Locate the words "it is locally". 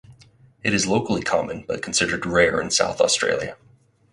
0.63-1.21